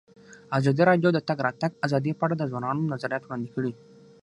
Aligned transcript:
ازادي 0.57 0.83
راډیو 0.89 1.09
د 1.13 1.15
د 1.17 1.19
تګ 1.27 1.37
راتګ 1.47 1.71
ازادي 1.85 2.11
په 2.15 2.23
اړه 2.25 2.35
د 2.37 2.43
ځوانانو 2.51 2.91
نظریات 2.93 3.23
وړاندې 3.25 3.49
کړي. 3.55 3.71